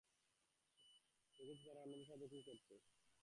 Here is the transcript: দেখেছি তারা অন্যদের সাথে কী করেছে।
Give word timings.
দেখেছি 1.39 1.63
তারা 1.65 1.79
অন্যদের 1.81 2.07
সাথে 2.07 2.25
কী 2.27 2.39
করেছে। 2.41 2.75